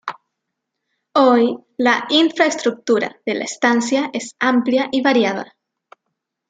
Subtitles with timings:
[1.13, 5.53] Hoy, la infraestructura de la estancia es amplia y variada.